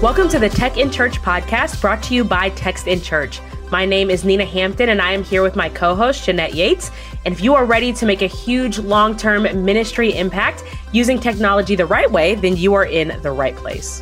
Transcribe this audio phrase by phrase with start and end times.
[0.00, 3.40] Welcome to the Tech in Church podcast brought to you by Text in Church.
[3.72, 6.92] My name is Nina Hampton, and I am here with my co host, Jeanette Yates.
[7.24, 11.74] And if you are ready to make a huge long term ministry impact using technology
[11.74, 14.00] the right way, then you are in the right place.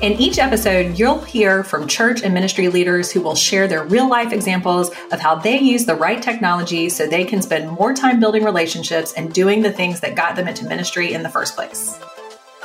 [0.00, 4.10] In each episode, you'll hear from church and ministry leaders who will share their real
[4.10, 8.18] life examples of how they use the right technology so they can spend more time
[8.18, 11.96] building relationships and doing the things that got them into ministry in the first place.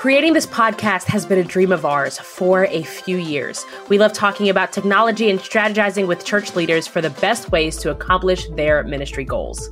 [0.03, 3.66] Creating this podcast has been a dream of ours for a few years.
[3.88, 7.91] We love talking about technology and strategizing with church leaders for the best ways to
[7.91, 9.70] accomplish their ministry goals.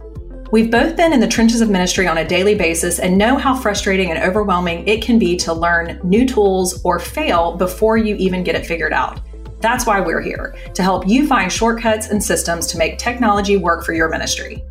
[0.50, 3.54] We've both been in the trenches of ministry on a daily basis and know how
[3.54, 8.42] frustrating and overwhelming it can be to learn new tools or fail before you even
[8.42, 9.20] get it figured out.
[9.60, 13.84] That's why we're here, to help you find shortcuts and systems to make technology work
[13.84, 14.64] for your ministry.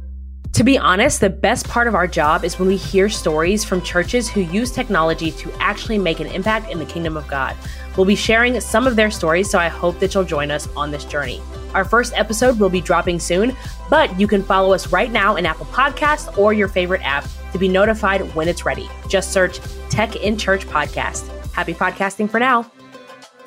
[0.55, 3.81] To be honest, the best part of our job is when we hear stories from
[3.83, 7.57] churches who use technology to actually make an impact in the kingdom of God.
[7.97, 10.91] We'll be sharing some of their stories, so I hope that you'll join us on
[10.91, 11.41] this journey.
[11.73, 13.57] Our first episode will be dropping soon,
[13.89, 17.59] but you can follow us right now in Apple Podcasts or your favorite app to
[17.59, 18.91] be notified when it's ready.
[19.09, 21.29] Just search Tech in Church Podcast.
[21.53, 22.71] Happy podcasting for now.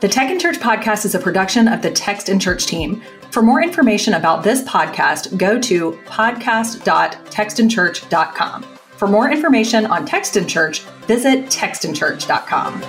[0.04, 3.02] The Tech in Church podcast is a production of the Text in Church team.
[3.32, 8.64] For more information about this podcast, go to podcast.textinchurch.com.
[8.98, 12.84] For more information on Text in Church, visit textinchurch.com.